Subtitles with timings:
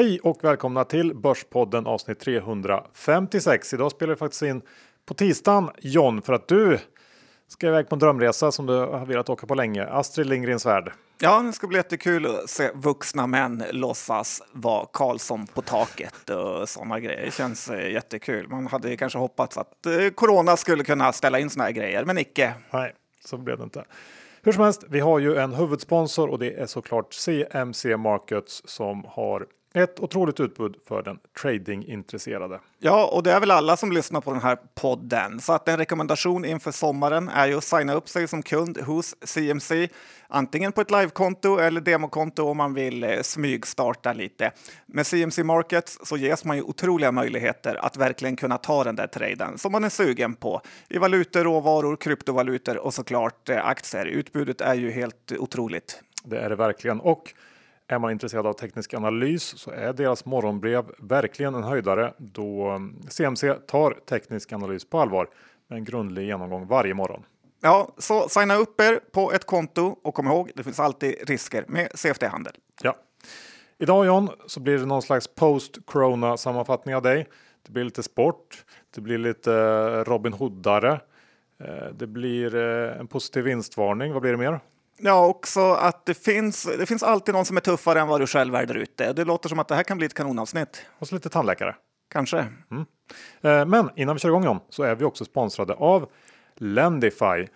[0.00, 3.74] Hej och välkomna till Börspodden avsnitt 356.
[3.74, 4.62] Idag spelar vi faktiskt in
[5.06, 6.78] på tisdagen John för att du
[7.48, 9.86] ska iväg på en drömresa som du har velat åka på länge.
[9.86, 10.92] Astrid Lindgrens värld.
[11.18, 16.68] Ja, det ska bli jättekul att se vuxna män låtsas vara Karlsson på taket och
[16.68, 17.24] sådana grejer.
[17.24, 18.48] Det känns eh, jättekul.
[18.48, 22.18] Man hade kanske hoppats att eh, corona skulle kunna ställa in sådana här grejer, men
[22.18, 22.54] icke.
[22.70, 23.84] Nej, så blev det inte.
[24.42, 29.04] Hur som helst, vi har ju en huvudsponsor och det är såklart CMC Markets som
[29.08, 32.60] har ett otroligt utbud för den tradingintresserade.
[32.78, 35.40] Ja, och det är väl alla som lyssnar på den här podden.
[35.40, 39.14] Så att en rekommendation inför sommaren är ju att signa upp sig som kund hos
[39.22, 39.88] CMC.
[40.28, 44.52] Antingen på ett livekonto eller demokonto om man vill eh, smygstarta lite.
[44.86, 49.06] Med CMC Markets så ges man ju otroliga möjligheter att verkligen kunna ta den där
[49.06, 50.60] traden som man är sugen på.
[50.88, 54.06] I valutor, råvaror, kryptovalutor och såklart eh, aktier.
[54.06, 56.02] Utbudet är ju helt otroligt.
[56.24, 57.00] Det är det verkligen.
[57.00, 57.34] Och
[57.90, 63.48] är man intresserad av teknisk analys så är deras morgonbrev verkligen en höjdare då CMC
[63.48, 65.28] um, tar teknisk analys på allvar
[65.68, 67.24] med en grundlig genomgång varje morgon.
[67.62, 71.64] Ja, så signa upp er på ett konto och kom ihåg, det finns alltid risker
[71.68, 72.52] med CFD-handel.
[72.82, 72.96] Ja.
[73.78, 77.26] Idag John så blir det någon slags post-corona sammanfattning av dig.
[77.66, 81.00] Det blir lite sport, det blir lite eh, Robin Hoodare,
[81.60, 84.12] eh, det blir eh, en positiv vinstvarning.
[84.12, 84.60] Vad blir det mer?
[85.02, 88.26] Ja, också att det finns, det finns alltid någon som är tuffare än vad du
[88.26, 89.12] själv är där ute.
[89.12, 90.86] Det låter som att det här kan bli ett kanonavsnitt.
[90.98, 91.74] Och så lite tandläkare.
[92.12, 92.38] Kanske.
[92.70, 92.86] Mm.
[93.40, 96.08] Eh, men innan vi kör igång John, så är vi också sponsrade av
[96.56, 97.46] Lendify.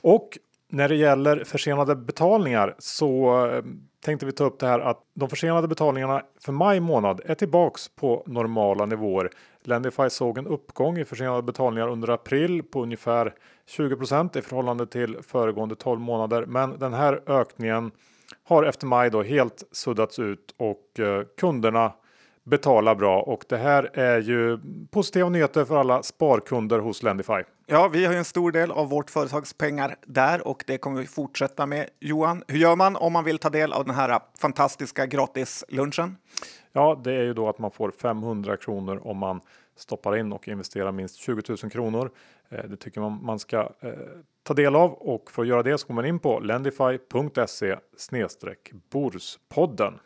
[0.00, 3.62] Och när det gäller försenade betalningar så eh,
[4.04, 7.88] tänkte vi ta upp det här att de försenade betalningarna för maj månad är tillbaks
[7.88, 9.30] på normala nivåer.
[9.66, 13.34] Lendify såg en uppgång i försenade betalningar under april på ungefär
[13.68, 16.46] 20% i förhållande till föregående 12 månader.
[16.46, 17.90] Men den här ökningen
[18.44, 21.92] har efter maj då helt suddats ut och eh, kunderna
[22.44, 24.58] betalar bra och det här är ju
[24.90, 27.42] positiva nyheter för alla sparkunder hos Lendify.
[27.66, 31.00] Ja, vi har ju en stor del av vårt företags pengar där och det kommer
[31.00, 31.88] vi fortsätta med.
[32.00, 36.16] Johan, hur gör man om man vill ta del av den här fantastiska gratislunchen?
[36.72, 39.40] Ja, det är ju då att man får 500 kronor om man
[39.76, 42.10] stoppar in och investerar minst 20 000 kronor.
[42.48, 43.90] Eh, det tycker man man ska eh,
[44.42, 47.76] ta del av och för att göra det så går man in på lendify.se
[48.90, 49.98] Borspodden.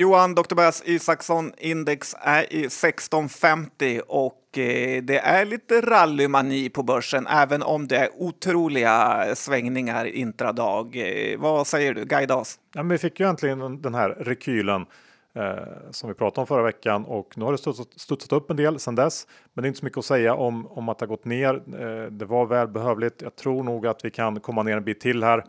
[0.00, 0.54] Johan, Dr.
[0.54, 7.62] Bass Isaksson index är i 1650 och eh, det är lite rallymani på börsen även
[7.62, 10.96] om det är otroliga svängningar intradag.
[10.96, 12.04] Eh, vad säger du?
[12.04, 12.58] Guida oss.
[12.74, 14.86] Ja, men vi fick ju äntligen den här rekylen
[15.34, 15.54] eh,
[15.90, 18.78] som vi pratade om förra veckan och nu har det studsat, studsat upp en del
[18.78, 19.26] sedan dess.
[19.54, 21.54] Men det är inte så mycket att säga om, om att det har gått ner.
[21.54, 23.22] Eh, det var välbehövligt.
[23.22, 25.44] Jag tror nog att vi kan komma ner en bit till här.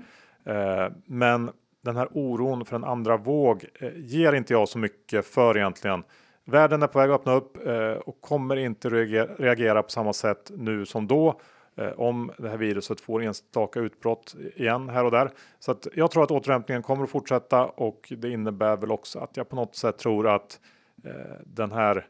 [0.45, 1.51] Eh, men
[1.81, 6.03] den här oron för en andra våg eh, ger inte jag så mycket för egentligen.
[6.45, 10.51] Världen är på väg att öppna upp eh, och kommer inte reagera på samma sätt
[10.57, 11.39] nu som då
[11.75, 15.29] eh, om det här viruset får enstaka utbrott igen här och där.
[15.59, 19.37] Så att jag tror att återhämtningen kommer att fortsätta och det innebär väl också att
[19.37, 20.59] jag på något sätt tror att
[21.03, 21.11] eh,
[21.45, 22.07] den här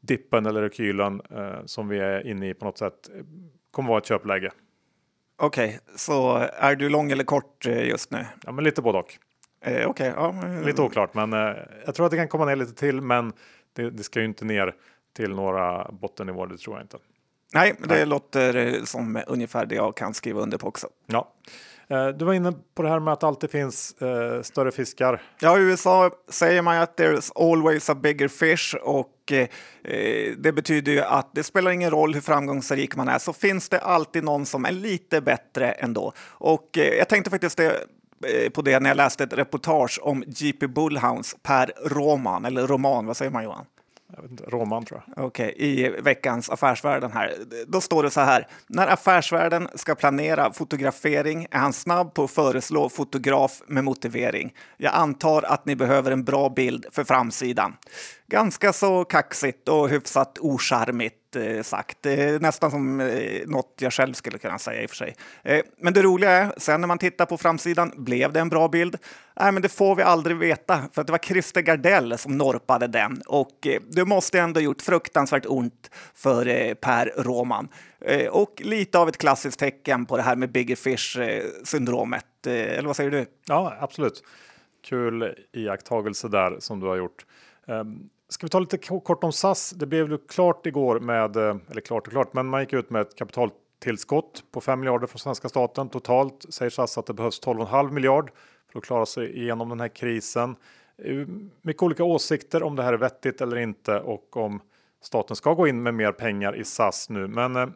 [0.00, 3.24] dippen eller rekylen eh, som vi är inne i på något sätt eh,
[3.70, 4.50] kommer vara ett köpläge.
[5.42, 8.26] Okej, okay, så är du lång eller kort eh, just nu?
[8.44, 9.18] Ja, men lite både och.
[9.60, 10.34] Eh, okay, ja.
[10.64, 13.32] Lite oklart, men eh, jag tror att det kan komma ner lite till, men
[13.72, 14.74] det, det ska ju inte ner
[15.16, 16.96] till några bottennivåer, det tror jag inte.
[17.54, 18.06] Nej, det Nej.
[18.06, 20.88] låter eh, som ungefär det jag kan skriva under på också.
[21.06, 21.32] Ja.
[21.88, 25.22] Eh, du var inne på det här med att det alltid finns eh, större fiskar.
[25.40, 29.48] Ja, i USA säger man att there's always a bigger fish och eh,
[30.38, 33.78] det betyder ju att det spelar ingen roll hur framgångsrik man är så finns det
[33.78, 36.12] alltid någon som är lite bättre ändå.
[36.28, 37.70] Och eh, jag tänkte faktiskt det
[38.26, 43.06] eh, på det när jag läste ett reportage om JP Bullhounds per roman, eller roman,
[43.06, 43.66] vad säger man Johan?
[44.16, 45.24] Jag vet inte, Roman tror jag.
[45.24, 47.34] Okej, okay, i veckans Affärsvärlden här.
[47.66, 48.46] Då står det så här.
[48.66, 54.54] När Affärsvärlden ska planera fotografering är han snabb på att föreslå fotograf med motivering.
[54.76, 57.76] Jag antar att ni behöver en bra bild för framsidan.
[58.26, 61.98] Ganska så kaxigt och hyfsat ocharmigt eh, sagt.
[62.00, 65.16] Det är nästan som eh, något jag själv skulle kunna säga i och för sig.
[65.42, 68.68] Eh, men det roliga är, sen när man tittar på framsidan, blev det en bra
[68.68, 68.96] bild?
[69.40, 72.86] Nej, men det får vi aldrig veta, för att det var Christer Gardell som norpade
[72.86, 77.68] den och eh, det måste ändå gjort fruktansvärt ont för eh, Per Roman.
[78.00, 81.18] Eh, och lite av ett klassiskt tecken på det här med bigger fish
[81.64, 82.46] syndromet.
[82.46, 83.26] Eh, eller vad säger du?
[83.46, 84.22] Ja, absolut.
[84.84, 87.26] Kul iakttagelse där som du har gjort.
[87.66, 89.70] Um, Ska vi ta lite kort om SAS?
[89.70, 92.90] Det blev ju klart igår med, eh, eller klart och klart, men man gick ut
[92.90, 95.88] med ett kapitaltillskott på 5 miljarder från svenska staten.
[95.88, 98.30] Totalt säger SAS att det behövs 12,5 miljard
[98.72, 100.56] för att klara sig igenom den här krisen.
[100.98, 101.26] Eh,
[101.62, 104.60] mycket olika åsikter om det här är vettigt eller inte och om
[105.02, 107.28] staten ska gå in med mer pengar i SAS nu.
[107.28, 107.68] Men eh,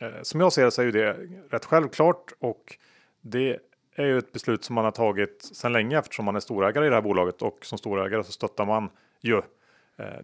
[0.00, 1.16] eh, som jag ser det så är ju det
[1.50, 2.76] rätt självklart och
[3.20, 3.58] det
[3.94, 6.88] är ju ett beslut som man har tagit sedan länge eftersom man är storägare i
[6.88, 8.90] det här bolaget och som storägare så stöttar man
[9.20, 9.42] ju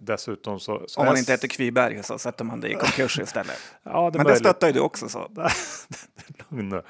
[0.00, 3.60] dessutom så, så Om man inte heter Kviberg så sätter man det i konkurs istället.
[3.82, 5.30] ja, det men det stöttar ju du också så.
[6.48, 6.82] Lugn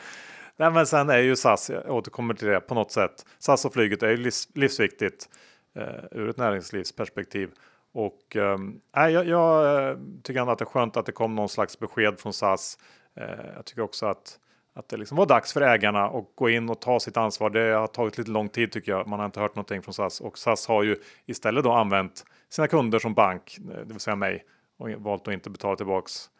[0.56, 3.26] Nej, men sen är ju SAS, jag återkommer till det på något sätt.
[3.38, 5.28] SAS och flyget är ju livs, livsviktigt
[5.76, 7.50] eh, ur ett näringslivsperspektiv.
[7.92, 8.58] Och eh,
[8.92, 12.20] jag, jag eh, tycker ändå att det är skönt att det kom någon slags besked
[12.20, 12.78] från SAS.
[13.16, 14.38] Eh, jag tycker också att
[14.78, 17.50] att det liksom var dags för ägarna att gå in och ta sitt ansvar.
[17.50, 19.06] Det har tagit lite lång tid tycker jag.
[19.06, 20.96] Man har inte hört någonting från SAS och SAS har ju
[21.26, 24.44] istället då använt sina kunder som bank, eh, det vill säga mig,
[24.78, 26.30] och valt att inte betala tillbaks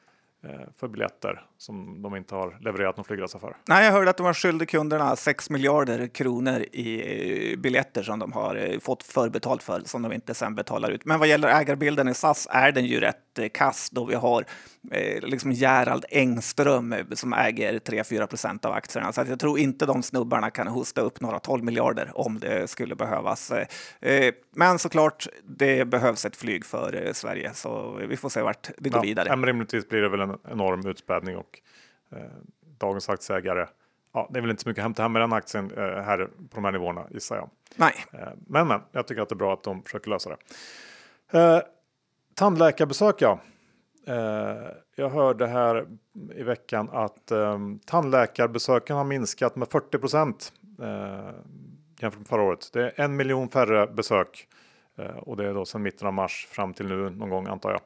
[0.45, 3.57] eh, för biljetter som de inte har levererat någon flygresa för.
[3.69, 8.19] Nej, jag hörde att de var skyldiga kunderna 6 miljarder kronor i eh, biljetter som
[8.19, 11.05] de har fått förbetalt för som de inte sen betalar ut.
[11.05, 14.45] Men vad gäller ägarbilden i SAS är den ju rätt kass då vi har
[14.93, 19.13] eh, liksom Gerald Engström som äger 3-4 procent av aktierna.
[19.13, 22.95] Så jag tror inte de snubbarna kan hosta upp några 12 miljarder om det skulle
[22.95, 23.51] behövas.
[24.01, 28.91] Eh, men såklart, det behövs ett flyg för Sverige så vi får se vart det
[28.91, 29.37] går ja, vidare.
[29.37, 31.61] Rimligtvis blir det väl en en enorm utspädning och
[32.13, 32.19] eh,
[32.79, 33.67] dagens aktieägare
[34.13, 36.27] Ja, det är väl inte så mycket att hämta hem med den aktien eh, här
[36.27, 37.51] på de här nivåerna gissar jag.
[37.77, 37.95] Nej.
[38.13, 40.37] Eh, men, men jag tycker att det är bra att de försöker lösa det.
[41.39, 41.61] Eh,
[42.39, 43.41] tandläkarbesök ja.
[44.07, 45.87] Eh, jag hörde här
[46.35, 50.53] i veckan att eh, tandläkarbesöken har minskat med 40 procent
[50.83, 51.31] eh,
[52.01, 52.71] jämfört med förra året.
[52.73, 54.49] Det är en miljon färre besök
[54.99, 57.71] eh, och det är då sedan mitten av mars fram till nu någon gång antar
[57.71, 57.81] jag.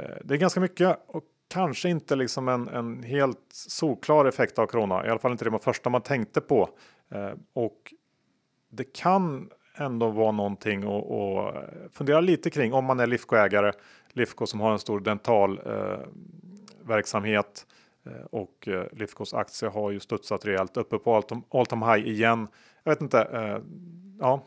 [0.00, 4.66] Eh, det är ganska mycket och kanske inte liksom en, en helt solklar effekt av
[4.66, 5.06] corona.
[5.06, 6.68] I alla fall inte det man första man tänkte på.
[7.10, 7.94] Eh, och
[8.70, 13.72] det kan ändå vara någonting att fundera lite kring om man är Lifco-ägare.
[14.12, 15.98] Lifco som har en stor dental eh,
[16.84, 17.66] verksamhet
[18.06, 22.08] eh, och eh, Lifcos aktie har ju studsat rejält uppe på all, all time high
[22.08, 22.48] igen.
[22.84, 23.20] Jag vet inte.
[23.20, 23.58] Eh,
[24.20, 24.42] ja,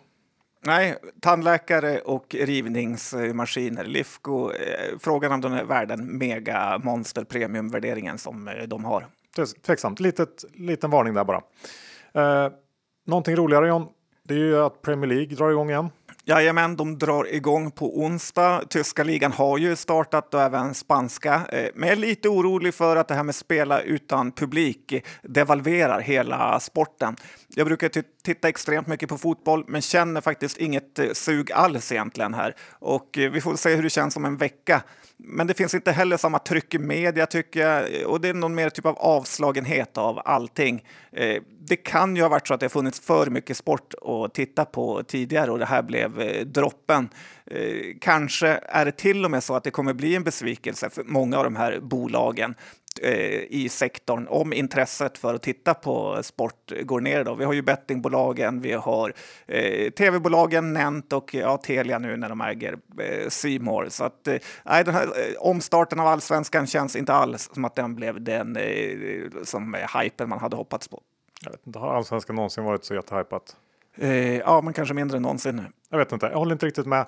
[0.65, 3.83] Nej, tandläkare och rivningsmaskiner.
[3.83, 9.07] Lifco, eh, frågan om de är värda den mega monster premiumvärderingen som eh, de har.
[9.65, 11.41] Tveksamt, Litet, liten varning där bara.
[12.13, 12.51] Eh,
[13.05, 13.87] någonting roligare John,
[14.27, 15.89] det är ju att Premier League drar igång igen.
[16.27, 18.63] Jajamän, de drar igång på onsdag.
[18.69, 21.33] Tyska ligan har ju startat och även spanska.
[21.51, 25.99] Eh, men jag är lite orolig för att det här med spela utan publik devalverar
[25.99, 27.15] hela sporten.
[27.55, 27.89] Jag brukar
[28.25, 32.55] tittar extremt mycket på fotboll, men känner faktiskt inget eh, sug alls egentligen här.
[32.71, 34.83] Och eh, vi får se hur det känns om en vecka.
[35.17, 38.55] Men det finns inte heller samma tryck i media tycker jag och det är någon
[38.55, 40.83] mer typ av avslagenhet av allting.
[41.11, 44.33] Eh, det kan ju ha varit så att det har funnits för mycket sport att
[44.33, 46.11] titta på tidigare och det här blev
[46.51, 47.09] droppen.
[48.01, 51.37] Kanske är det till och med så att det kommer bli en besvikelse för många
[51.37, 52.55] av de här bolagen
[53.01, 57.23] Eh, i sektorn om intresset för att titta på sport går ner.
[57.23, 57.35] Då.
[57.35, 59.13] Vi har ju bettingbolagen, vi har
[59.47, 63.59] eh, tv-bolagen Nent och ja, Telia nu när de äger eh, C
[63.89, 65.07] Så att, eh, den här
[65.39, 68.57] omstarten av allsvenskan känns inte alls som att den blev den
[69.43, 71.01] som hypen man hade hoppats på.
[71.43, 73.55] Jag vet inte, har allsvenskan någonsin varit så jättehypat?
[73.95, 75.65] Eh, ja, men kanske mindre än någonsin nu.
[75.89, 77.05] Jag vet inte, jag håller inte riktigt med.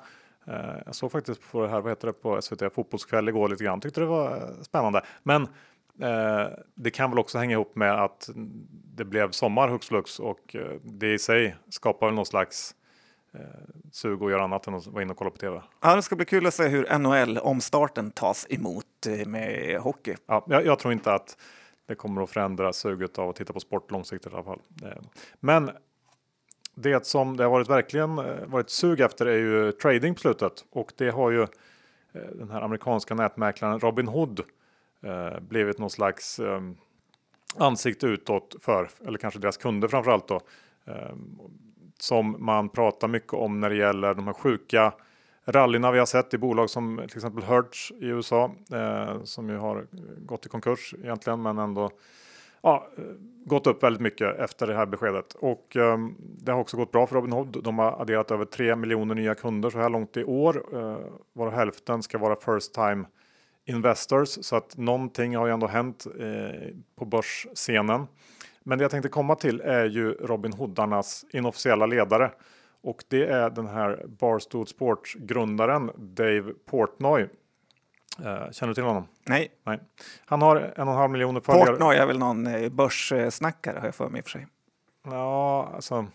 [0.85, 3.81] Jag såg faktiskt på det här, vad heter det, på SVT Fotbollskväll igår lite grann.
[3.81, 5.01] Tyckte det var spännande.
[5.23, 5.47] Men
[6.01, 8.29] Eh, det kan väl också hänga ihop med att
[8.95, 12.75] det blev sommar hux flux och eh, det i sig skapar väl någon slags
[13.33, 13.39] eh,
[13.91, 15.61] sug och göra annat än att vara inne och kolla på tv.
[15.81, 18.85] Ja, det ska bli kul att se hur NHL-omstarten tas emot
[19.25, 20.15] med hockey.
[20.25, 21.37] Ja, jag, jag, tror inte att
[21.87, 24.59] det kommer att förändra suget av att titta på sport långsiktigt i alla fall.
[25.39, 25.71] Men
[26.75, 30.93] det som det har varit verkligen varit sug efter är ju trading på slutet och
[30.97, 31.47] det har ju
[32.13, 34.43] den här amerikanska nätmäklaren Robin Hood
[35.03, 36.61] eh, blivit någon slags eh,
[37.57, 40.41] ansikte utåt för, eller kanske deras kunder framförallt då.
[40.85, 41.15] Eh,
[41.99, 44.93] som man pratar mycket om när det gäller de här sjuka
[45.45, 49.57] rallyna vi har sett i bolag som till exempel Hertz i USA eh, som ju
[49.57, 49.87] har
[50.25, 51.91] gått i konkurs egentligen men ändå
[52.61, 52.87] ja,
[53.45, 57.07] gått upp väldigt mycket efter det här beskedet och eh, det har också gått bra
[57.07, 57.63] för Robinhood.
[57.63, 60.97] De har adderat över 3 miljoner nya kunder så här långt i år, eh,
[61.33, 63.05] varav hälften ska vara first time
[63.67, 68.07] Investors så att någonting har ju ändå hänt eh, på börsscenen.
[68.63, 72.31] Men det jag tänkte komma till är ju Robin Hoodarnas inofficiella ledare
[72.81, 77.21] och det är den här Barstool Sports grundaren Dave Portnoy.
[78.19, 79.07] Eh, känner du till honom?
[79.25, 79.51] Nej.
[79.63, 79.79] Nej.
[80.25, 81.71] Han har en och en halv miljoner följare.
[81.71, 84.47] Portnoy är väl någon eh, börssnackare har jag för mig i och för sig.
[85.05, 86.07] Ja, alltså.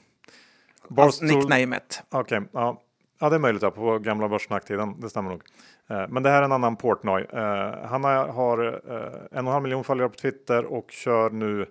[0.89, 1.05] Barstool...
[1.05, 2.03] Alltså nicknamet.
[2.11, 2.83] Okej, okay, ja
[3.23, 5.43] ja det är möjligt ja, på gamla börssnacktiden, det stämmer nog.
[5.89, 7.23] Eh, men det här är en annan Portnoy.
[7.33, 11.67] Eh, han har eh, en och en halv miljon följare på Twitter och kör nu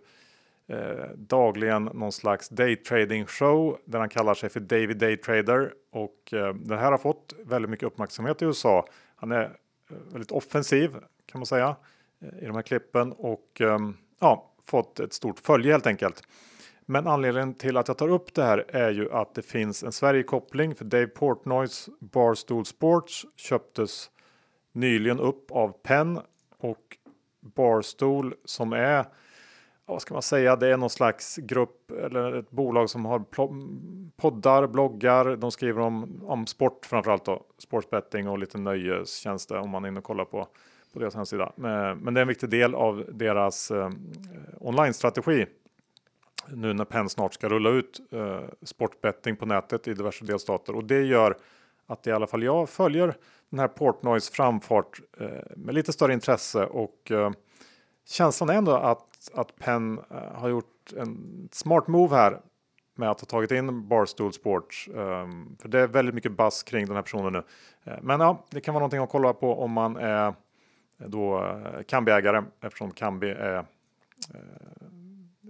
[0.68, 6.54] eh, dagligen någon slags daytrading show där han kallar sig för David Daytrader och eh,
[6.54, 8.88] det här har fått väldigt mycket uppmärksamhet i USA.
[9.16, 9.50] Han är eh,
[10.12, 11.76] väldigt offensiv kan man säga
[12.42, 16.24] i de här klippen och ehm, ja, fått ett stort följe helt enkelt.
[16.92, 19.92] Men anledningen till att jag tar upp det här är ju att det finns en
[19.92, 24.12] Sverigekoppling för Dave Portnoys Barstool Sports köptes
[24.72, 26.20] nyligen upp av Penn
[26.58, 26.98] och
[27.40, 29.06] Barstool som är
[29.86, 30.56] vad ska man säga?
[30.56, 33.20] Det är någon slags grupp eller ett bolag som har
[34.18, 35.36] poddar, bloggar.
[35.36, 40.00] De skriver om, om sport framförallt då sportsbetting och lite nöjestjänster om man är inne
[40.00, 40.48] och kollar på
[40.94, 41.44] på deras hemsida.
[41.44, 43.90] Eh, men det är en viktig del av deras eh,
[44.60, 45.46] online-strategi
[46.56, 50.84] nu när Penn snart ska rulla ut eh, sportbetting på nätet i diverse delstater och
[50.84, 51.38] det gör
[51.88, 53.16] att i alla fall jag följer
[53.50, 57.32] den här Portnoys framfart eh, med lite större intresse och eh,
[58.08, 62.40] känslan är ändå att, att Penn eh, har gjort en smart move här
[62.96, 64.90] med att ha tagit in Barstool Sports.
[64.94, 67.44] Um, för det är väldigt mycket buzz kring den här personen nu.
[67.84, 70.34] Eh, men ja, det kan vara någonting att kolla på om man är
[70.98, 73.66] då eh, Kambi-ägare eftersom Kambi är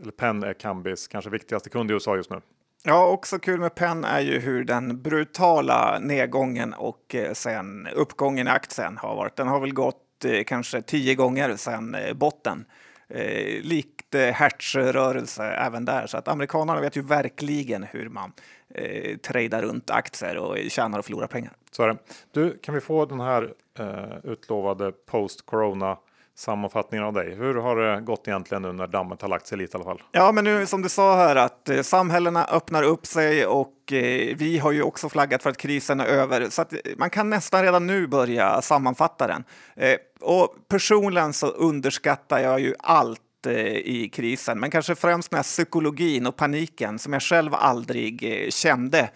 [0.02, 2.42] eller Penn är Kambis kanske viktigaste kund i USA just nu.
[2.84, 8.48] Ja, också kul med Penn är ju hur den brutala nedgången och eh, sen uppgången
[8.48, 9.36] i aktien har varit.
[9.36, 12.66] Den har väl gått eh, kanske tio gånger sedan eh, botten.
[13.08, 16.08] Eh, likt eh, Hertz-rörelse även där.
[16.08, 18.34] Så att amerikanerna vet ju verkligen hur man
[18.74, 21.52] eh, tradar runt aktier och tjänar och förlorar pengar.
[21.72, 21.98] Så är det.
[22.32, 25.98] Du, kan vi få den här eh, utlovade post-corona
[26.36, 27.36] sammanfattningen av dig.
[27.36, 30.02] Hur har det gått egentligen nu när dammet har lagt sig lite i alla fall?
[30.12, 34.36] Ja, men nu som du sa här att eh, samhällena öppnar upp sig och eh,
[34.38, 37.30] vi har ju också flaggat för att krisen är över så att eh, man kan
[37.30, 39.44] nästan redan nu börja sammanfatta den.
[39.76, 45.38] Eh, och personligen så underskattar jag ju allt eh, i krisen, men kanske främst den
[45.38, 49.10] här psykologin och paniken som jag själv aldrig eh, kände.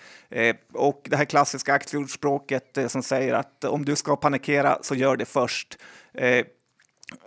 [0.73, 5.25] och det här klassiska aktieordspråket som säger att om du ska panikera så gör det
[5.25, 5.77] först.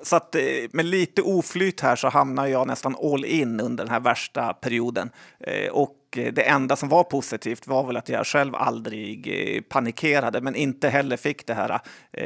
[0.02, 0.42] Så att eh,
[0.72, 5.10] med lite oflyt här så hamnar jag nästan all in under den här värsta perioden.
[5.40, 10.40] Eh, och eh, det enda som var positivt var väl att jag själv aldrig panikerade
[10.40, 11.80] men inte heller fick det här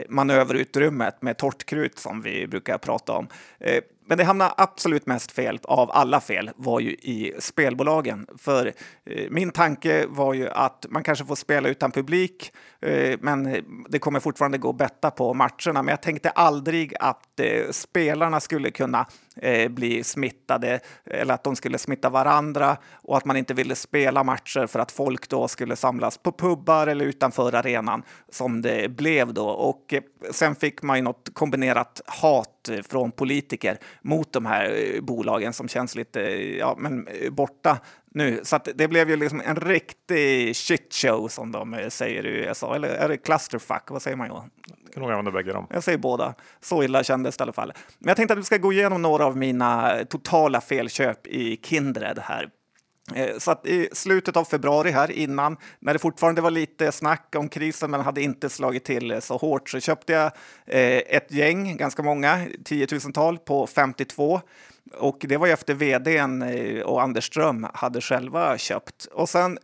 [0.08, 3.28] manöverutrymmet med torrt krut som vi brukar prata om.
[4.06, 8.26] Men det hamnade absolut mest fel av alla fel var ju i spelbolagen.
[8.38, 8.66] För
[9.04, 13.98] eh, min tanke var ju att man kanske får spela utan publik, eh, men det
[13.98, 15.82] kommer fortfarande gå att betta på matcherna.
[15.82, 21.56] Men jag tänkte aldrig att eh, spelarna skulle kunna eh, bli smittade eller att de
[21.56, 25.76] skulle smitta varandra och att man inte ville spela matcher för att folk då skulle
[25.76, 29.48] samlas på pubbar eller utanför arenan som det blev då.
[29.48, 35.00] Och eh, sen fick man ju något kombinerat hat från politiker mot de här eh,
[35.00, 37.78] bolagen som känns lite eh, ja, men eh, borta
[38.14, 38.40] nu.
[38.42, 42.74] Så det blev ju liksom en riktig shitshow som de säger i USA.
[42.74, 43.90] Eller är det clusterfuck?
[43.90, 44.28] Vad säger man?
[44.28, 44.44] då?
[44.92, 45.66] Jag kan nog använda bägge dem.
[45.70, 46.34] Jag säger båda.
[46.60, 47.72] Så illa kändes det i alla fall.
[47.98, 51.60] Men jag tänkte att vi ska gå igenom några av mina eh, totala felköp i
[51.62, 52.48] Kindred här.
[53.14, 57.34] Eh, så att i slutet av februari här innan, när det fortfarande var lite snack
[57.38, 60.26] om krisen men hade inte slagit till så hårt, så köpte jag
[60.66, 64.40] eh, ett gäng, ganska många, tiotusental på 52.
[64.98, 66.42] Och det var ju efter vdn
[66.82, 69.04] och Anders Ström hade själva köpt.
[69.04, 69.58] Och sen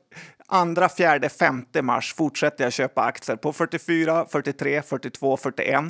[0.50, 5.84] Andra, fjärde, femte mars fortsätter jag köpa aktier på 44, 43, 42, 41.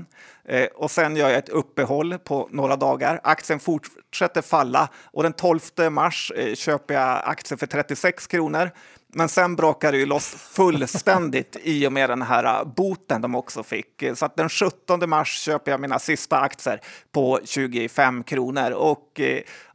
[0.49, 3.21] Eh, och sen gör jag ett uppehåll på några dagar.
[3.23, 8.71] Aktien fortsätter falla och den 12 mars eh, köper jag aktier för 36 kronor.
[9.13, 13.35] Men sen brakar det ju loss fullständigt i och med den här eh, boten de
[13.35, 14.05] också fick.
[14.15, 16.81] Så att den 17 mars köper jag mina sista aktier
[17.13, 18.71] på 25 kronor.
[18.71, 19.21] Och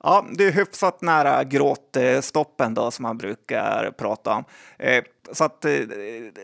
[0.03, 4.43] ja, det är hyfsat nära gråtstoppen då som man brukar prata om.
[5.31, 5.71] Så att, eh,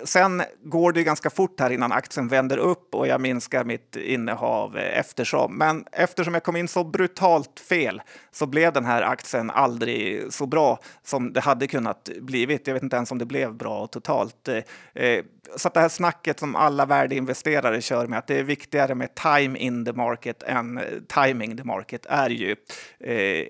[0.04, 4.78] sen går det ganska fort här innan aktien vänder upp och jag minskar mitt innehav
[4.78, 5.58] eh, eftersom.
[5.58, 10.46] Men eftersom jag kom in så brutalt fel så blev den här aktien aldrig så
[10.46, 12.68] bra som det hade kunnat blivit.
[12.68, 14.48] Jag vet inte ens om det blev bra totalt.
[14.48, 15.24] Eh,
[15.56, 19.16] så att det här snacket som alla värdeinvesterare kör med att det är viktigare med
[19.16, 22.56] time in the market än timing the market är ju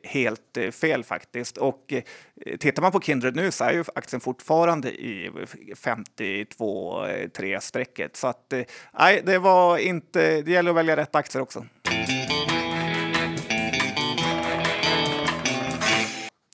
[0.03, 1.57] helt fel faktiskt.
[1.57, 1.93] Och
[2.59, 8.15] tittar man på Kindred nu så är ju aktien fortfarande i 52-3 strecket.
[8.15, 8.61] Så att eh,
[8.99, 10.41] nej, det var inte.
[10.41, 11.65] Det gäller att välja rätt aktier också.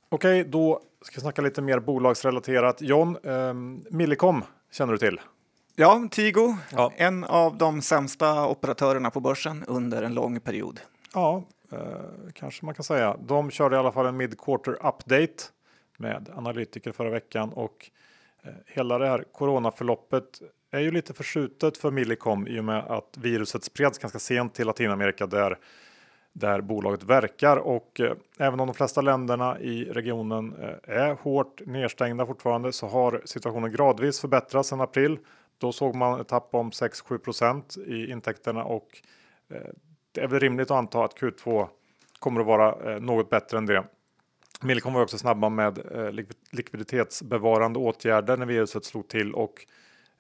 [0.10, 2.82] Okej, då ska snacka lite mer bolagsrelaterat.
[2.82, 3.54] John, eh,
[3.96, 5.22] Millicom känner du till?
[5.76, 6.92] Ja, Tigo, Ja.
[6.96, 10.80] en av de sämsta operatörerna på börsen under en lång period.
[11.14, 11.80] Ja, eh,
[12.34, 13.18] kanske man kan säga.
[13.26, 15.44] De körde i alla fall en mid-quarter update
[15.98, 17.90] med analytiker förra veckan och
[18.46, 23.18] Eh, hela det här coronaförloppet är ju lite förskjutet för Millicom i och med att
[23.18, 25.58] viruset spreds ganska sent till Latinamerika där
[26.36, 31.62] där bolaget verkar och eh, även om de flesta länderna i regionen eh, är hårt
[31.66, 35.18] nedstängda fortfarande så har situationen gradvis förbättrats sedan april.
[35.58, 38.88] Då såg man ett tapp om 6-7% i intäkterna och
[39.50, 39.58] eh,
[40.12, 41.68] det är väl rimligt att anta att Q2
[42.20, 43.84] kommer att vara eh, något bättre än det.
[44.62, 49.66] Millicom var också snabba med eh, likviditetsbevarande åtgärder när viruset slog till och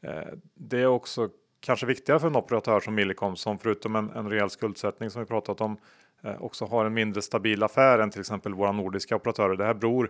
[0.02, 4.30] eh, det är också kanske viktigare för en operatör som Millicom som förutom en, en
[4.30, 5.78] rejäl skuldsättning som vi pratat om
[6.24, 9.56] eh, också har en mindre stabil affär än till exempel våra nordiska operatörer.
[9.56, 10.10] Det här beror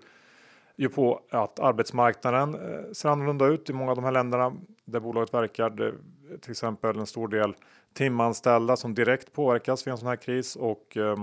[0.76, 4.54] ju på att arbetsmarknaden eh, ser annorlunda ut i många av de här länderna
[4.86, 5.70] där bolaget verkar.
[5.70, 5.94] Det, är
[6.42, 7.56] till exempel en stor del
[7.94, 11.16] timanställda som direkt påverkas vid en sån här kris och eh,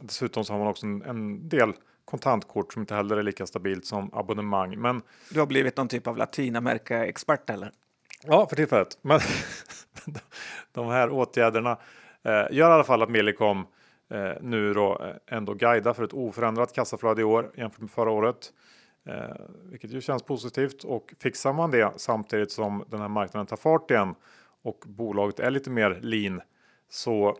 [0.00, 1.72] dessutom så har man också en, en del
[2.10, 4.78] kontantkort som inte heller är lika stabilt som abonnemang.
[4.78, 7.72] Men Du har blivit någon typ av Latinamerika-expert eller?
[8.24, 8.98] Ja, för tillfället.
[9.02, 9.20] Men
[10.72, 11.78] de här åtgärderna
[12.22, 13.66] eh, gör i alla fall att Millicom
[14.10, 18.10] eh, nu då eh, ändå guidar för ett oförändrat kassaflöde i år jämfört med förra
[18.10, 18.52] året.
[19.06, 23.56] Eh, vilket ju känns positivt och fixar man det samtidigt som den här marknaden tar
[23.56, 24.14] fart igen
[24.62, 26.40] och bolaget är lite mer lean
[26.88, 27.36] så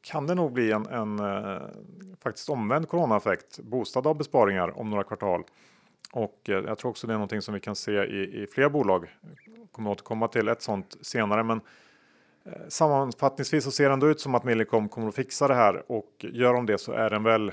[0.00, 1.62] kan det nog bli en, en eh,
[2.22, 5.44] faktiskt omvänd coronaeffekt boostad av besparingar om några kvartal.
[6.12, 8.68] Och eh, jag tror också det är någonting som vi kan se i, i fler
[8.68, 9.16] bolag.
[9.56, 11.60] Jag kommer återkomma till ett sånt senare, men
[12.44, 15.92] eh, sammanfattningsvis så ser det ändå ut som att Millicom kommer att fixa det här
[15.92, 17.52] och gör de det så är den väl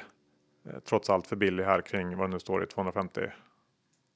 [0.84, 3.22] trots allt för billig här kring vad det nu står i 250.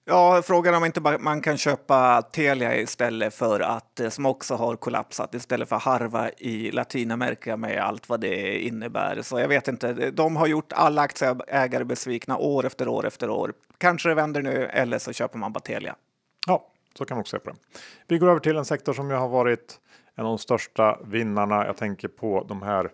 [0.06, 4.76] Ja, frågan om inte man kan köpa Telia istället för att, eh, som också har
[4.76, 9.22] kollapsat, istället för harva i Latinamerika med allt vad det innebär.
[9.22, 13.54] Så jag vet inte, de har gjort alla aktieägare besvikna år efter år efter år.
[13.78, 15.96] Kanske det vänder nu, eller så köper man bara Telia.
[16.48, 17.56] Ja, så kan man också se på det.
[18.08, 19.80] Vi går över till en sektor som ju har varit
[20.16, 21.66] en av de största vinnarna.
[21.66, 22.92] Jag tänker på de här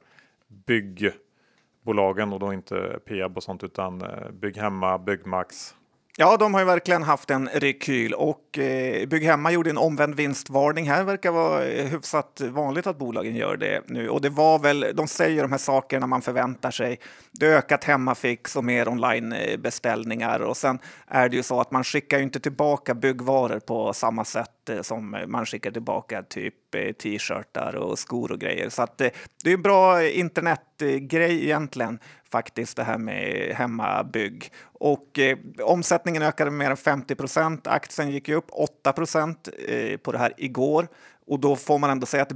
[0.47, 5.75] byggbolagen och då inte Peab och sånt utan eh, Bygghemma, Byggmax.
[6.19, 10.89] Ja, de har ju verkligen haft en rekyl och eh, Bygghemma gjorde en omvänd vinstvarning
[10.89, 11.03] här.
[11.03, 14.09] Verkar vara eh, hyfsat vanligt att bolagen gör det nu.
[14.09, 16.99] Och det var väl, de säger de här sakerna man förväntar sig.
[17.31, 21.83] Det är ökat hemmafix och mer onlinebeställningar och sen är det ju så att man
[21.83, 26.91] skickar ju inte tillbaka byggvaror på samma sätt Eh, som man skickar tillbaka typ eh,
[26.91, 28.69] t-shirtar och skor och grejer.
[28.69, 29.09] Så att eh,
[29.43, 31.99] det är en bra internetgrej egentligen
[32.31, 34.51] faktiskt det här med hemmabygg.
[34.63, 37.67] Och eh, omsättningen ökade med mer än 50 procent.
[37.67, 40.87] Aktien gick ju upp 8 procent eh, på det här igår.
[41.27, 42.31] Och då får man ändå säga att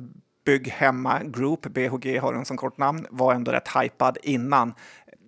[0.45, 4.73] Bygg Hemma Group, BHG har den som kort namn, var ändå rätt hypad innan.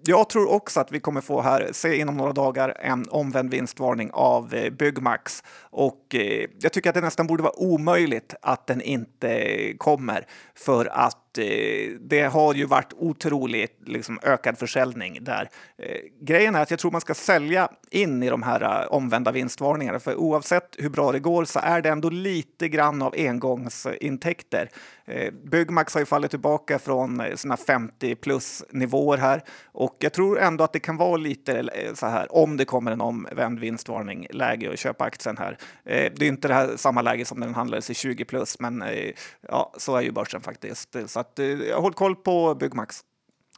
[0.06, 4.10] Jag tror också att vi kommer få här, se inom några dagar, en omvänd vinstvarning
[4.14, 5.44] av eh, Byggmax.
[5.62, 10.28] Och eh, jag tycker att det nästan borde vara omöjligt att den inte kommer.
[10.56, 15.50] För att eh, det har ju varit otroligt liksom, ökad försäljning där.
[15.78, 19.32] Eh, grejen är att jag tror man ska sälja in i de här eh, omvända
[19.32, 20.00] vinstvarningarna.
[20.00, 24.70] För oavsett hur bra det går så är det ändå lite grann av engångsintäkter.
[25.06, 30.14] Eh, Byggmax har ju fallit tillbaka från eh, sina 50 plus nivåer här och jag
[30.14, 33.60] tror ändå att det kan vara lite eh, så här om det kommer en omvänd
[33.60, 35.58] vinstvarning läge att köpa aktien här.
[35.86, 38.60] Eh, Det är inte det här samma läge som när den handlades i 20 plus,
[38.60, 39.12] men eh,
[39.48, 40.96] ja, så är ju börsen faktiskt.
[41.08, 43.02] Så att eh, håll koll på Byggmax.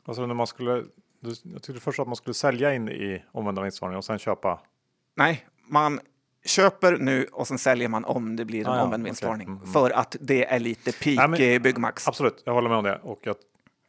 [0.06, 0.84] Alltså när man skulle,
[1.44, 4.60] jag tyckte först att man skulle sälja in i omvända vinstvarningar och sen köpa.
[5.16, 6.00] Nej, man
[6.46, 9.60] köper nu och sen säljer man om det blir en Ah, ja, omvänd vinstvarning Mm,
[9.60, 9.74] mm.
[9.74, 12.08] för att det är lite peak Ja, men- Byggmax.
[12.08, 13.36] Absolut, jag håller med om det och jag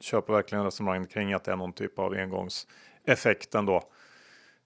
[0.00, 3.82] köper verkligen resonemanget kring att det är någon typ av engångseffekt ändå.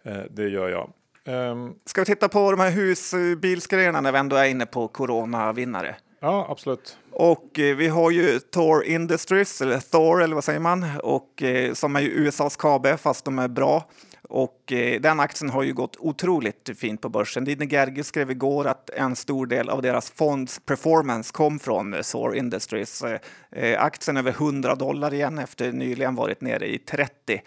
[0.05, 0.93] Eh, det gör jag.
[1.25, 5.97] Ehm, Ska vi titta på de här husbilsgrejerna när vi ändå är inne på coronavinnare?
[6.21, 6.99] Ja, absolut.
[7.11, 11.75] Och eh, vi har ju Thor Industries, eller Thor eller vad säger man, och, eh,
[11.75, 13.85] som är ju USAs KB fast de är bra.
[14.31, 17.45] Och eh, den aktien har ju gått otroligt fint på börsen.
[17.45, 22.01] Dine Gerge skrev igår att en stor del av deras fonds performance kom från eh,
[22.01, 23.03] Thor Industries.
[23.03, 27.43] Eh, eh aktien över 100 dollar igen efter nyligen varit nere i 30.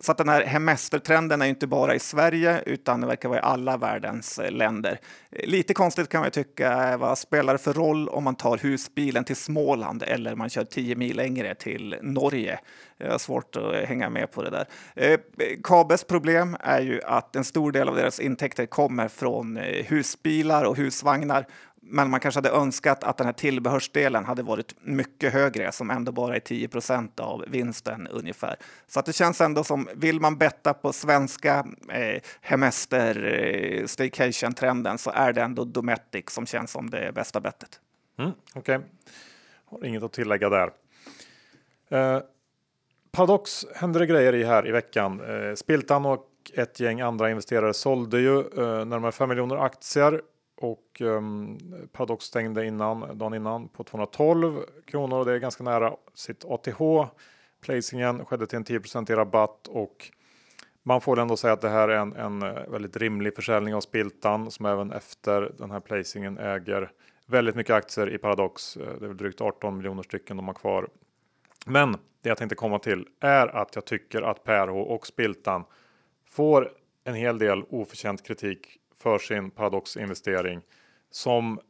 [0.00, 3.42] Så att den här hemestertrenden är inte bara i Sverige utan det verkar vara i
[3.42, 5.00] alla världens eh, länder.
[5.30, 9.24] Lite konstigt kan man tycka, eh, vad spelar det för roll om man tar husbilen
[9.24, 12.60] till Småland eller man kör 10 mil längre till Norge?
[12.96, 14.66] Jag har svårt att eh, hänga med på det där.
[15.62, 19.56] Kabes problem är ju att en stor del av deras intäkter kommer från
[19.86, 21.46] husbilar och husvagnar
[21.90, 26.12] men man kanske hade önskat att den här tillbehörsdelen hade varit mycket högre som ändå
[26.12, 28.56] bara är 10% av vinsten ungefär.
[28.86, 34.98] Så att det känns ändå som, vill man betta på svenska eh, hemester eh, staycation-trenden
[34.98, 37.80] så är det ändå Dometic som känns som det bästa bettet.
[38.18, 38.88] Mm, Okej, okay.
[39.64, 40.70] har inget att tillägga där.
[41.88, 42.20] Eh,
[43.10, 45.20] Paradox hände det grejer i här i veckan.
[45.20, 46.24] Eh, Spiltan och
[46.54, 50.22] ett gäng andra investerare sålde ju eh, närmare 5 miljoner aktier
[50.60, 55.64] och ehm, um, Paradox stängde innan, dagen innan på 212 kronor och det är ganska
[55.64, 57.08] nära sitt ATH.
[57.60, 60.10] Placingen skedde till en 10 i rabatt och
[60.82, 63.80] man får ändå säga att det här är en, en eh, väldigt rimlig försäljning av
[63.80, 66.90] Spiltan som även efter den här placingen äger
[67.26, 68.76] väldigt mycket aktier i Paradox.
[68.76, 70.88] Eh, det är väl drygt 18 miljoner stycken de har kvar.
[71.66, 71.92] Men
[72.22, 75.64] det jag tänkte komma till är att jag tycker att PRH och Spiltan
[76.30, 76.72] får
[77.04, 80.60] en hel del oförtjänt kritik för sin Paradox-investering
[81.10, 81.60] som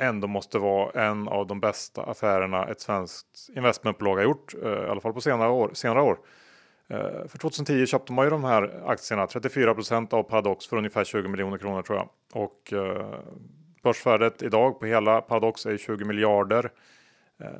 [0.00, 4.88] ändå måste vara en av de bästa affärerna ett svenskt investmentbolag har gjort, eh, i
[4.88, 5.70] alla fall på senare år.
[5.74, 6.18] Senare år.
[6.88, 11.28] Eh, för 2010 köpte man ju de här aktierna, 34% av Paradox för ungefär 20
[11.28, 12.08] miljoner kronor tror jag.
[12.32, 13.20] Och eh,
[13.82, 16.70] börsvärdet idag på hela Paradox är 20 miljarder.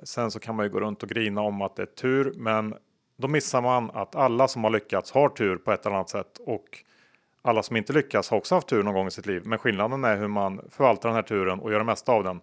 [0.02, 2.74] Sen så kan man ju gå runt och grina om att det är tur, men
[3.16, 6.38] då missar man att alla som har lyckats har tur på ett eller annat sätt
[6.46, 6.84] och
[7.42, 9.42] alla som inte lyckas har också haft tur någon gång i sitt liv.
[9.44, 12.40] Men skillnaden är hur man förvaltar den här turen och gör det mesta av den.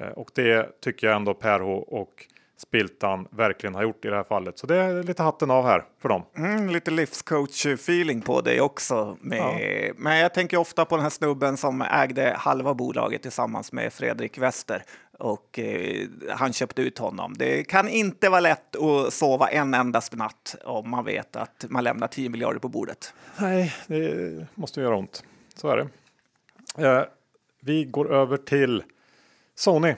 [0.00, 2.26] Eh, och det tycker jag ändå PRH och
[2.60, 4.58] Spiltan verkligen har gjort i det här fallet.
[4.58, 6.22] Så det är lite hatten av här för dem.
[6.36, 9.16] Mm, lite livscoach-feeling på dig också.
[9.20, 9.92] Med, ja.
[9.96, 14.38] Men jag tänker ofta på den här snubben som ägde halva bolaget tillsammans med Fredrik
[14.38, 14.82] Wester
[15.18, 17.34] och eh, han köpte ut honom.
[17.38, 21.84] Det kan inte vara lätt att sova en endast natt om man vet att man
[21.84, 23.14] lämnar 10 miljarder på bordet.
[23.38, 25.24] Nej, det måste göra ont.
[25.54, 25.88] Så är det.
[26.86, 27.04] Eh,
[27.60, 28.82] vi går över till
[29.54, 29.94] Sony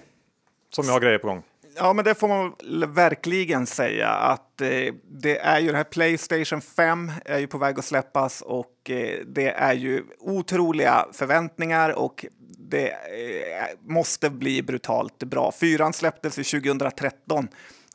[0.70, 1.42] som jag har grejer på gång.
[1.82, 2.54] Ja, men det får man
[2.94, 7.78] verkligen säga att eh, det är ju det här Playstation 5 är ju på väg
[7.78, 12.26] att släppas och eh, det är ju otroliga förväntningar och
[12.58, 12.96] det eh,
[13.88, 15.52] måste bli brutalt bra.
[15.52, 17.48] Fyran släpptes ju 2013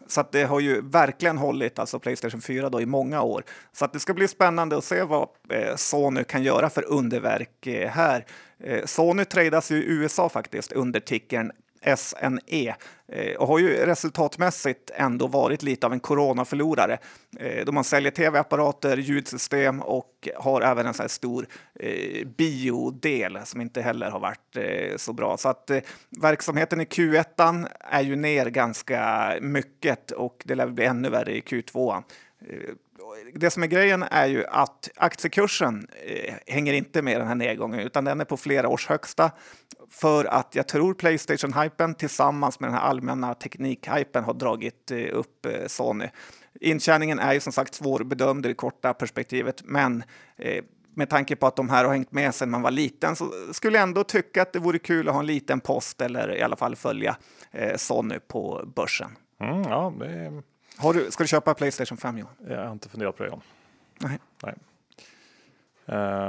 [0.07, 3.43] så att det har ju verkligen hållit, alltså Playstation 4 då, i många år.
[3.73, 7.67] Så att det ska bli spännande att se vad eh, Sony kan göra för underverk
[7.67, 8.25] eh, här.
[8.59, 11.51] Eh, Sony tradas ju i USA faktiskt under tickern
[11.97, 12.75] SNE
[13.07, 16.97] eh, och har ju resultatmässigt ändå varit lite av en coronaförlorare
[17.39, 21.47] eh, då man säljer tv-apparater, ljudsystem och har även en så här stor
[21.79, 25.37] eh, biodel som inte heller har varit eh, så bra.
[25.37, 25.71] Så att
[26.21, 31.41] verksamheten i Q1 är ju ner ganska mycket och det lär bli ännu värre i
[31.41, 32.03] Q2
[33.35, 37.79] det som är grejen är ju att aktiekursen eh, hänger inte med den här nedgången
[37.79, 39.31] utan den är på flera års högsta
[39.89, 45.45] för att jag tror Playstation-hypen tillsammans med den här allmänna teknik-hypen har dragit eh, upp
[45.45, 46.09] eh, Sony.
[46.61, 50.03] Intjäningen är ju som sagt svårbedömd i det korta perspektivet, men
[50.37, 50.63] eh,
[50.95, 53.77] med tanke på att de här har hängt med sedan man var liten så skulle
[53.77, 56.55] jag ändå tycka att det vore kul att ha en liten post eller i alla
[56.55, 57.17] fall följa
[57.51, 59.11] eh, Sony på börsen.
[59.41, 60.43] Mm, ja, det
[60.77, 62.33] har du, ska du köpa Playstation 5 Johan?
[62.49, 63.41] Jag har inte funderat på det än.
[63.99, 64.19] Nej.
[64.43, 64.55] Nej.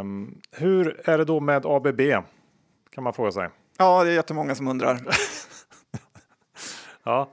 [0.01, 2.01] Um, hur är det då med ABB?
[2.91, 3.49] Kan man fråga sig.
[3.79, 5.01] Ja, det är jättemånga som undrar.
[7.05, 7.29] ja,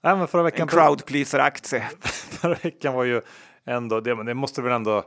[0.00, 0.62] men förra veckan.
[0.62, 1.88] En crowd pleaser aktie.
[2.30, 3.22] förra veckan var ju
[3.64, 5.04] ändå det, men det måste väl ändå.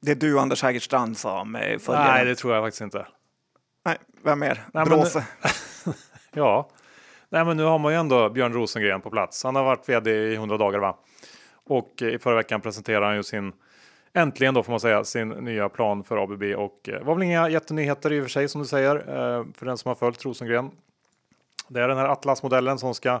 [0.00, 2.04] Det är du Anders Hägerstrand som eh, följer.
[2.04, 3.06] Nej, det tror jag faktiskt inte.
[3.84, 4.64] Nej, vem mer?
[4.72, 5.26] Nej, Bråse.
[6.32, 6.68] ja,
[7.34, 9.44] Nej, men nu har man ju ändå Björn Rosengren på plats.
[9.44, 10.96] Han har varit vd i 100 dagar va?
[11.64, 13.52] Och i förra veckan presenterade han ju sin
[14.12, 17.22] Äntligen då får man säga sin nya plan för ABB och eh, det var väl
[17.22, 20.24] inga jättenyheter i och för sig som du säger eh, för den som har följt
[20.24, 20.70] Rosengren.
[21.68, 23.20] Det är den här Atlas-modellen som ska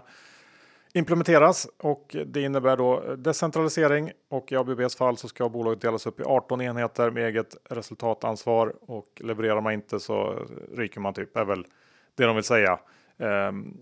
[0.92, 6.20] implementeras och det innebär då decentralisering och i ABBs fall så ska bolaget delas upp
[6.20, 11.44] i 18 enheter med eget resultatansvar och levererar man inte så ryker man typ är
[11.44, 11.66] väl
[12.14, 12.78] det de vill säga.
[13.18, 13.76] Ehm,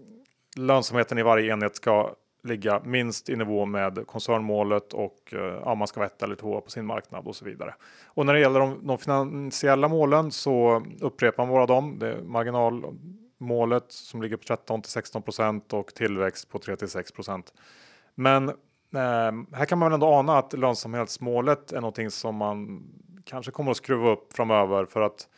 [0.56, 5.88] lönsamheten i varje enhet ska ligga minst i nivå med koncernmålet och eh, ja, man
[5.88, 7.74] ska vara ett eller två på sin marknad och så vidare.
[8.06, 11.98] Och när det gäller de, de finansiella målen så upprepar man bara dem.
[11.98, 16.88] Det är marginalmålet som ligger på 13 till 16 procent och tillväxt på 3 till
[16.88, 17.52] 6 procent.
[18.14, 18.52] Men eh,
[19.52, 22.82] här kan man väl ändå ana att lönsamhetsmålet är någonting som man
[23.24, 25.28] kanske kommer att skruva upp framöver för att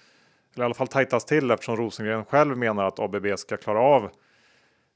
[0.54, 4.10] eller i alla fall tajtas till eftersom Rosengren själv menar att ABB ska klara av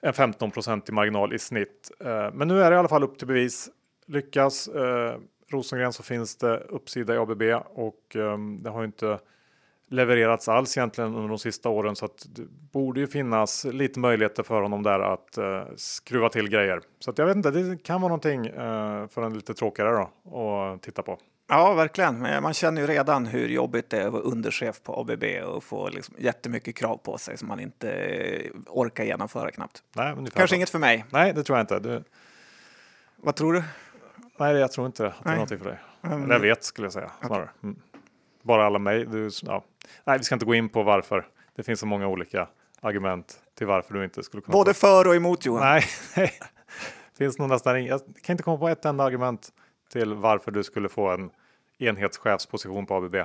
[0.02, 1.90] en 15% i marginal i snitt.
[2.00, 3.68] Eh, men nu är det i alla fall upp till bevis.
[4.06, 5.18] Lyckas eh,
[5.50, 7.42] Rosengren så finns det uppsida i ABB
[7.74, 9.18] och ehm, det har ju inte
[9.90, 14.42] levererats alls egentligen under de sista åren så att det borde ju finnas lite möjligheter
[14.42, 16.80] för honom där att eh, skruva till grejer.
[16.98, 20.60] Så att jag vet inte, det kan vara någonting eh, för en lite tråkigare då
[20.60, 21.18] att titta på.
[21.50, 22.20] Ja, verkligen.
[22.42, 25.88] Man känner ju redan hur jobbigt det är att vara underchef på ABB och få
[25.88, 29.82] liksom jättemycket krav på sig som man inte orkar genomföra knappt.
[29.92, 30.54] Nej, Kanske så.
[30.54, 31.04] inget för mig.
[31.10, 31.78] Nej, det tror jag inte.
[31.78, 32.04] Du...
[33.16, 33.62] Vad tror du?
[34.38, 35.78] Nej, jag tror inte att det är någonting för dig.
[36.02, 36.22] Mm.
[36.22, 37.48] Eller jag vet skulle jag säga snarare.
[37.62, 37.76] Mm.
[38.42, 39.06] Bara alla mig.
[39.06, 39.64] Du, ja.
[40.04, 41.26] Nej, vi ska inte gå in på varför.
[41.56, 42.48] Det finns så många olika
[42.80, 44.52] argument till varför du inte skulle kunna.
[44.52, 45.60] Både för och emot Johan.
[45.60, 45.84] Nej,
[46.14, 46.30] det
[47.18, 49.52] finns nog nästan Jag kan inte komma på ett enda argument
[49.92, 51.30] till varför du skulle få en
[51.78, 53.16] enhetschefsposition på ABB.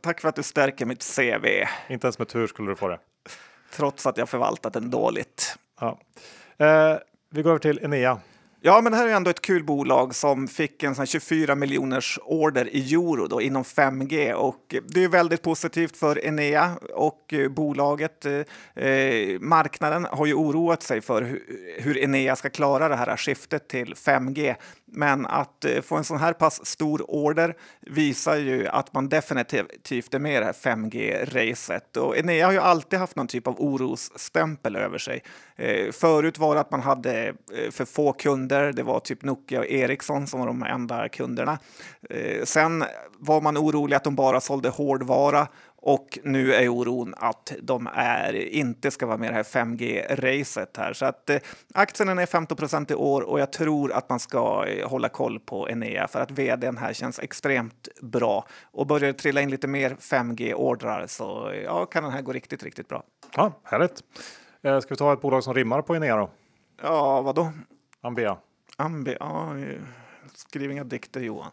[0.00, 1.46] Tack för att du stärker mitt CV.
[1.88, 2.98] Inte ens med tur skulle du få det.
[3.72, 5.58] Trots att jag förvaltat den dåligt.
[5.80, 5.98] Ja.
[6.58, 6.96] Eh,
[7.30, 8.20] vi går över till Enea.
[8.66, 12.18] Ja, men det här är ändå ett kul bolag som fick en sån 24 miljoners
[12.22, 18.26] order i euro då, inom 5G och det är väldigt positivt för Enea och bolaget.
[18.26, 21.42] Eh, marknaden har ju oroat sig för hur,
[21.78, 24.54] hur Enea ska klara det här skiftet till 5G.
[24.94, 30.14] Men att eh, få en sån här pass stor order visar ju att man definitivt
[30.14, 31.96] är med i det här 5G-racet.
[31.96, 35.22] Och Enea har ju alltid haft någon typ av orosstämpel över sig.
[35.56, 38.72] Eh, förut var det att man hade eh, för få kunder.
[38.72, 41.58] Det var typ Nokia och Ericsson som var de enda kunderna.
[42.44, 42.84] Sen
[43.18, 45.48] var man orolig att de bara sålde hårdvara
[45.86, 50.76] och nu är oron att de är, inte ska vara med i det här 5G-racet
[50.76, 50.92] här.
[50.92, 51.38] Så att eh,
[51.74, 55.40] aktien är 15 procent i år och jag tror att man ska eh, hålla koll
[55.40, 58.46] på Enea för att vdn här känns extremt bra.
[58.62, 62.62] Och börjar det trilla in lite mer 5G-ordrar så ja, kan den här gå riktigt,
[62.62, 63.02] riktigt bra.
[63.36, 64.04] Ja, härligt.
[64.62, 66.30] Eh, ska vi ta ett bolag som rimmar på Enea då?
[66.82, 67.52] Ja, vad då?
[68.00, 68.36] Ambea.
[68.76, 69.56] Ambea, ja.
[70.36, 71.50] Skriv inga dikter Johan.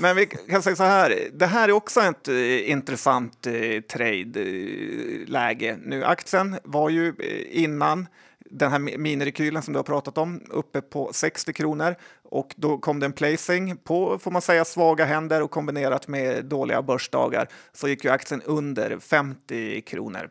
[0.00, 5.70] Men vi kan säga så här, det här är också ett eh, intressant eh, trade-läge.
[5.70, 8.06] Eh, nu aktien var ju eh, innan
[8.50, 13.00] den här minirekylen som du har pratat om uppe på 60 kronor och då kom
[13.00, 17.88] det en placing på, får man säga, svaga händer och kombinerat med dåliga börsdagar så
[17.88, 20.30] gick ju aktien under 50 kronor.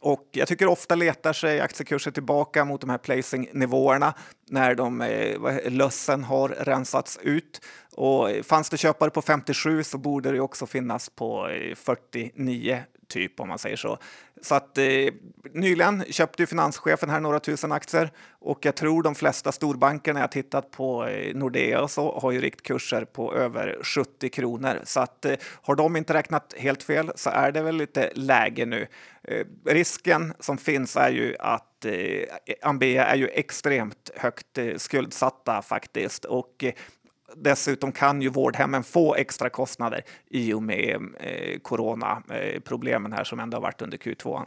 [0.00, 4.14] Och jag tycker ofta letar sig aktiekurser tillbaka mot de här placing-nivåerna
[4.50, 7.60] när de, eh, lössen har rensats ut.
[7.96, 13.40] Och fanns det köpare på 57 så borde det också finnas på eh, 49 typ
[13.40, 13.98] om man säger så.
[14.42, 14.84] Så att eh,
[15.52, 20.30] nyligen köpte ju finanschefen här några tusen aktier och jag tror de flesta storbankerna jag
[20.32, 24.80] tittat på eh, Nordea och så har ju riktkurser på över 70 kronor.
[24.84, 28.66] Så att eh, har de inte räknat helt fel så är det väl lite läge
[28.66, 28.86] nu.
[29.28, 32.24] Eh, risken som finns är ju att eh,
[32.62, 36.72] Ambea är ju extremt högt eh, skuldsatta faktiskt och eh,
[37.36, 43.56] Dessutom kan ju vårdhemmen få extra kostnader i och med eh, coronaproblemen här som ändå
[43.56, 44.46] har varit under Q2.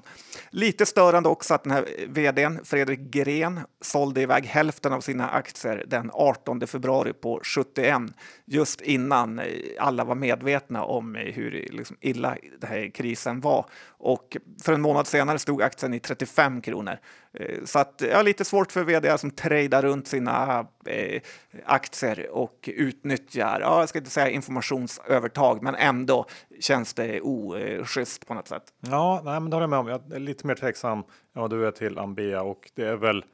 [0.50, 5.84] Lite störande också att den här vdn Fredrik Gren sålde iväg hälften av sina aktier
[5.88, 8.02] den 18 februari på 71
[8.46, 9.46] just innan eh,
[9.80, 13.66] alla var medvetna om eh, hur liksom, illa den här krisen var.
[13.88, 16.98] Och för en månad senare stod aktien i 35 kronor.
[17.34, 21.22] Eh, så att ja, lite svårt för vd som trejdar runt sina eh,
[21.66, 26.26] aktier och utnyttjar, ja, jag ska inte säga informationsövertag, men ändå
[26.60, 28.64] känns det oschysst på något sätt.
[28.80, 29.88] Ja, nej, men det håller jag med om.
[29.88, 33.26] Jag är lite mer tveksam än vad du är till Ambea och det är väl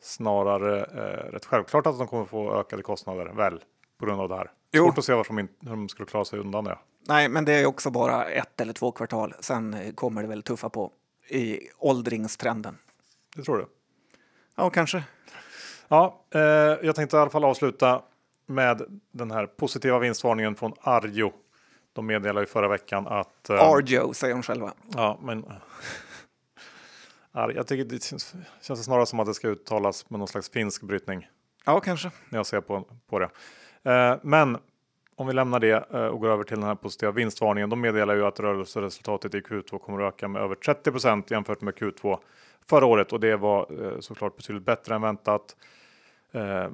[0.00, 3.64] snarare eh, rätt självklart att de kommer få ökade kostnader väl
[3.98, 4.50] på grund av det här.
[4.72, 4.84] Jo.
[4.84, 6.78] Svårt att se varför de, hur de skulle klara sig undan det.
[7.08, 9.34] Nej, men det är också bara ett eller två kvartal.
[9.40, 10.92] Sen kommer det väl tuffa på
[11.28, 12.78] i åldringstrenden.
[13.36, 13.66] Det tror du?
[14.56, 15.04] Ja, kanske.
[15.92, 16.40] Ja, eh,
[16.82, 18.02] jag tänkte i alla fall avsluta
[18.46, 21.32] med den här positiva vinstvarningen från Arjo.
[21.92, 23.50] De meddelade ju förra veckan att...
[23.50, 24.72] Eh, Arjo säger de själva.
[24.94, 25.44] Ja, men...
[27.54, 30.82] jag tycker det känns, känns snarare som att det ska uttalas med någon slags finsk
[30.82, 31.28] brytning.
[31.64, 32.10] Ja, kanske.
[32.28, 33.30] När jag ser på, på det.
[33.82, 34.58] Eh, men
[35.16, 37.70] om vi lämnar det eh, och går över till den här positiva vinstvarningen.
[37.70, 41.74] De meddelar ju att rörelseresultatet i Q2 kommer att öka med över 30% jämfört med
[41.74, 42.18] Q2
[42.66, 45.56] förra året och det var eh, såklart betydligt bättre än väntat.
[46.32, 46.70] Eh,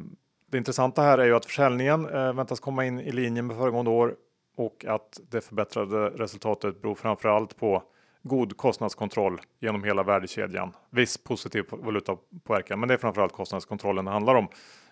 [0.50, 3.90] det intressanta här är ju att försäljningen eh, väntas komma in i linje med föregående
[3.90, 4.16] år
[4.56, 7.82] och att det förbättrade resultatet beror framför allt på
[8.22, 10.72] god kostnadskontroll genom hela värdekedjan.
[10.90, 14.48] Viss positiv valutapåverkan, men det är framförallt kostnadskontrollen det handlar om.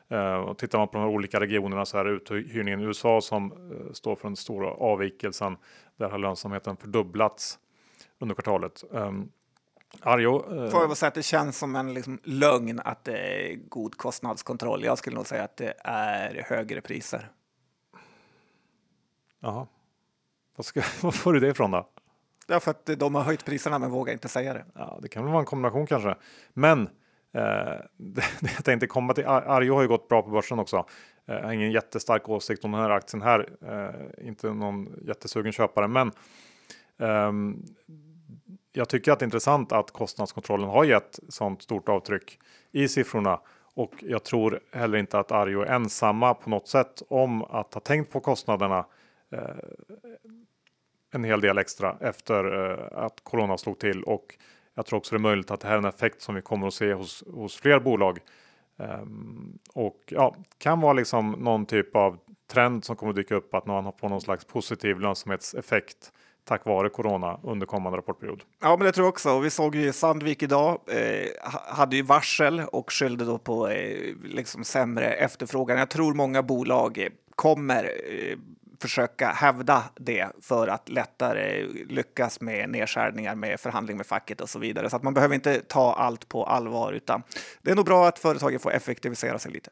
[0.09, 3.21] Eh, och tittar man på de här olika regionerna så är det uthyrningen i USA
[3.21, 3.53] som
[3.93, 5.57] står för den stora avvikelsen.
[5.97, 7.59] Där har lönsamheten fördubblats
[8.19, 8.85] under kvartalet.
[8.95, 9.29] Ehm,
[10.01, 10.71] Arjo, eh...
[10.71, 14.85] Får jag säga att det känns som en liksom, lögn att det är god kostnadskontroll.
[14.85, 17.31] Jag skulle nog säga att det är högre priser.
[19.41, 19.67] Jaha.
[20.57, 21.89] Vad, ska, vad får du det ifrån då?
[22.47, 24.65] Ja, för att de har höjt priserna men vågar inte säga det.
[24.75, 26.15] Ja, det kan väl vara en kombination kanske.
[26.53, 26.83] Men
[27.33, 27.43] eh,
[27.97, 30.77] det, jag tänkte komma till Arjo har ju gått bra på börsen också.
[31.27, 33.49] Eh, jag har ingen jättestark åsikt om den här aktien här.
[33.67, 36.13] Eh, inte någon jättesugen köpare, men
[36.99, 37.65] ehm,
[38.77, 42.39] jag tycker att det är intressant att kostnadskontrollen har gett sånt stort avtryck
[42.73, 43.41] i siffrorna.
[43.75, 47.81] Och jag tror heller inte att Arjo är ensamma på något sätt om att ha
[47.81, 48.87] tänkt på kostnaderna
[49.33, 49.41] eh,
[51.13, 54.03] en hel del extra efter eh, att corona slog till.
[54.03, 54.39] Och
[54.75, 56.67] jag tror också det är möjligt att det här är en effekt som vi kommer
[56.67, 58.19] att se hos, hos fler bolag.
[58.77, 62.19] Um, och ja, kan vara liksom någon typ av
[62.53, 66.13] trend som kommer att dyka upp att man på någon slags positiv lönsamhetseffekt
[66.45, 68.43] tack vare corona under kommande rapportperiod.
[68.61, 69.39] Ja, men det tror jag också.
[69.39, 71.29] Vi såg ju Sandvik idag eh,
[71.67, 75.79] hade ju varsel och skyllde då på eh, liksom sämre efterfrågan.
[75.79, 78.39] Jag tror många bolag eh, kommer eh,
[78.81, 84.59] försöka hävda det för att lättare lyckas med nedskärningar med förhandling med facket och så
[84.59, 84.91] vidare.
[84.91, 87.23] Så att man behöver inte ta allt på allvar, utan
[87.63, 89.71] det är nog bra att företagen får effektivisera sig lite.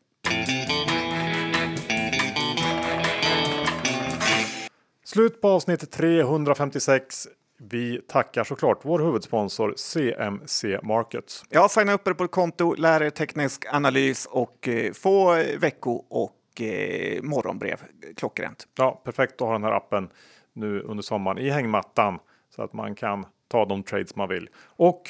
[5.13, 7.29] Slut på avsnitt 356.
[7.59, 11.45] Vi tackar såklart vår huvudsponsor CMC Markets.
[11.49, 15.91] Ja, signa upp er på ett konto, lär er teknisk analys och eh, få vecko
[16.09, 17.77] och eh, morgonbrev
[18.17, 18.69] klockrent.
[18.79, 20.09] Ja, perfekt att ha den här appen
[20.53, 22.19] nu under sommaren i hängmattan
[22.57, 24.49] så att man kan ta de trades man vill.
[24.65, 25.03] Och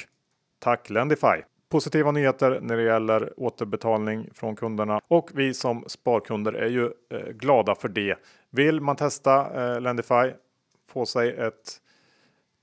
[0.58, 1.42] tack Lendify!
[1.68, 7.32] Positiva nyheter när det gäller återbetalning från kunderna och vi som sparkunder är ju eh,
[7.32, 8.16] glada för det.
[8.52, 10.32] Vill man testa eh, Lendify,
[10.88, 11.80] få sig ett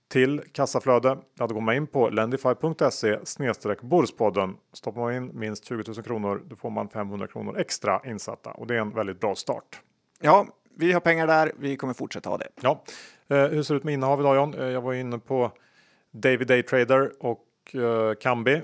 [0.09, 4.55] till kassaflöde, ja, då går man in på lendify.se snedstreck Borspodden.
[4.73, 8.67] Stoppar man in minst 20 000 kronor, då får man 500 kronor extra insatta och
[8.67, 9.81] det är en väldigt bra start.
[10.19, 11.51] Ja, vi har pengar där.
[11.57, 12.49] Vi kommer fortsätta ha det.
[12.61, 12.83] Ja,
[13.27, 14.53] eh, hur ser det ut med innehav idag John?
[14.53, 15.51] Eh, jag var inne på
[16.11, 18.61] David Day Trader och eh, Kambi.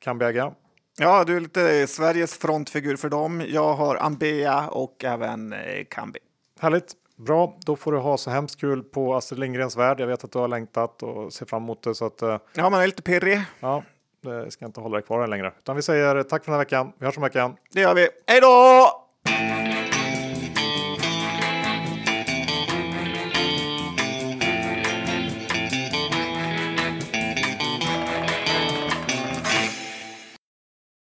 [0.00, 0.54] Kambi äga.
[0.98, 3.42] Ja, du är lite Sveriges frontfigur för dem.
[3.48, 6.18] Jag har Ambea och även eh, Kambi.
[6.60, 6.92] Härligt.
[7.16, 10.00] Bra, då får du ha så hemskt kul på Astrid Lindgrens värld.
[10.00, 11.94] Jag vet att du har längtat och ser fram emot det.
[11.94, 13.40] Så att, eh, ja, man är lite pirrig.
[13.60, 13.82] Ja,
[14.22, 15.52] det ska inte hålla dig kvar längre.
[15.58, 16.92] Utan vi säger tack för den här veckan.
[16.98, 17.56] Vi hörs om veckan.
[17.72, 18.08] Det gör vi.
[18.26, 18.88] Hej då!